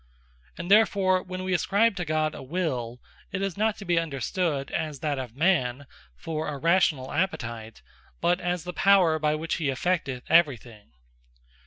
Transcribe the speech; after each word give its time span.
And 0.57 0.71
therefore 0.71 1.21
when 1.21 1.43
we 1.43 1.53
ascribe 1.53 1.95
to 1.97 2.05
God 2.05 2.33
a 2.33 2.41
Will, 2.41 2.99
it 3.31 3.43
is 3.43 3.55
not 3.55 3.77
to 3.77 3.85
be 3.85 3.99
understood, 3.99 4.71
as 4.71 5.01
that 5.01 5.19
of 5.19 5.35
Man, 5.35 5.85
for 6.15 6.47
a 6.47 6.57
Rationall 6.59 7.13
Appetite; 7.15 7.83
but 8.19 8.39
as 8.41 8.63
the 8.63 8.73
Power, 8.73 9.19
by 9.19 9.35
which 9.35 9.57
he 9.57 9.67
effecteth 9.67 10.23
every 10.27 10.57
thing. 10.57 10.93